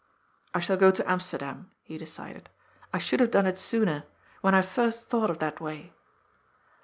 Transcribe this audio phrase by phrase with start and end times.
[0.55, 2.49] "I shall go to Amsterdam," he decided."
[2.91, 4.05] I should have done it sooner.
[4.41, 5.93] When I first thought of that way."